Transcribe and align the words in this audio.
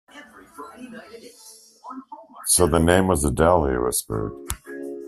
"So 2.47 2.65
the 2.65 2.79
name 2.79 3.05
was 3.05 3.23
Adele," 3.23 3.65
he 3.67 3.77
whispered. 3.77 4.31